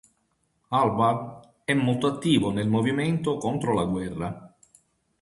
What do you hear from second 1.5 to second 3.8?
è molto attivo nel movimento contro